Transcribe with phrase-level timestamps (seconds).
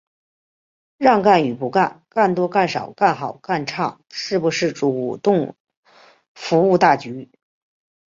[0.97, 5.55] 让干与不干、干多干少、干好干差、是不是主动
[6.33, 7.29] 服务大局、